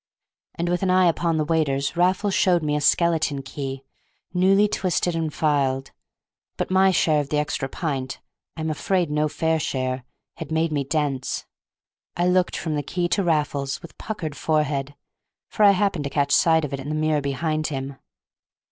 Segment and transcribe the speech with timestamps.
[0.55, 3.83] And, with an eye upon the waiters, Raffles showed me a skeleton key,
[4.33, 5.91] newly twisted and filed;
[6.57, 8.19] but my share of the extra pint
[8.57, 10.03] (I am afraid no fair share)
[10.37, 11.45] had made me dense.
[12.17, 16.65] I looked from the key to Raffles with puckered forehead—for I happened to catch sight
[16.65, 17.97] of it in the mirror behind him.